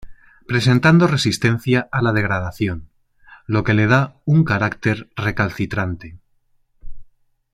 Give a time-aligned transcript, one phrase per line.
[0.47, 2.89] Presentando resistencia a la degradación
[3.45, 6.17] lo que le da un carácter recalcitrante.